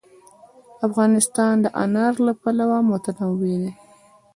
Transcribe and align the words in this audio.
افغانستان 0.87 1.53
د 1.63 1.67
انار 1.83 2.13
له 2.25 2.33
پلوه 2.41 2.79
متنوع 2.89 3.35
دی. 3.63 3.71